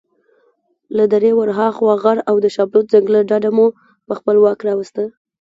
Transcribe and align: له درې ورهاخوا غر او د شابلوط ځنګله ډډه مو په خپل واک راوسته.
له 0.97 1.03
درې 1.13 1.31
ورهاخوا 1.39 1.93
غر 2.03 2.17
او 2.29 2.35
د 2.43 2.45
شابلوط 2.55 2.85
ځنګله 2.93 3.21
ډډه 3.29 3.49
مو 3.57 3.67
په 4.05 4.13
خپل 4.19 4.35
واک 4.43 4.59
راوسته. 4.67 5.03